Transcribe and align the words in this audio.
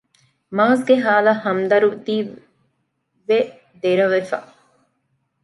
މާޒްގެ 0.55 0.95
ހާލަށް 1.03 1.41
ހަމްދަރުދީވެ 1.45 3.37
ދެރަވެފަ 3.81 4.39